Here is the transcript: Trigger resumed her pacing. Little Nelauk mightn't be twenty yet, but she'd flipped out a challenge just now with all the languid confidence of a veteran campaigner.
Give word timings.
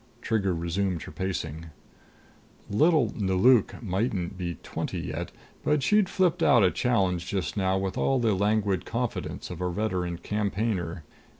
Trigger 0.19 0.55
resumed 0.55 1.03
her 1.03 1.11
pacing. 1.11 1.67
Little 2.71 3.13
Nelauk 3.15 3.83
mightn't 3.83 4.35
be 4.35 4.55
twenty 4.63 4.99
yet, 4.99 5.31
but 5.63 5.83
she'd 5.83 6.09
flipped 6.09 6.41
out 6.41 6.63
a 6.63 6.71
challenge 6.71 7.27
just 7.27 7.55
now 7.55 7.77
with 7.77 7.99
all 7.99 8.17
the 8.17 8.33
languid 8.33 8.83
confidence 8.83 9.51
of 9.51 9.61
a 9.61 9.69
veteran 9.69 10.17
campaigner. 10.17 11.03